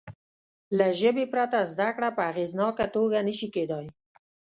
له 0.77 0.87
ژبې 0.99 1.25
پرته 1.33 1.59
زده 1.71 1.89
کړه 1.95 2.09
په 2.17 2.21
اغېزناکه 2.31 2.85
توګه 2.95 3.17
نه 3.27 3.33
شي 3.37 3.47
کېدای. 3.55 3.87